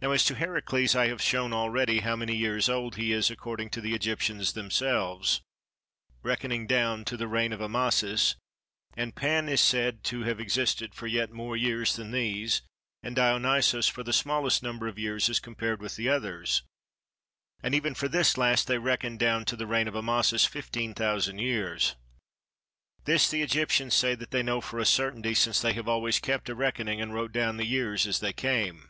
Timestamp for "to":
0.26-0.36, 3.70-3.80, 7.06-7.16, 10.04-10.22, 19.46-19.56